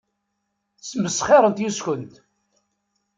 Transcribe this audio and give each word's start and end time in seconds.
Ssmesxirent 0.81 1.61
yes-kent. 1.63 2.13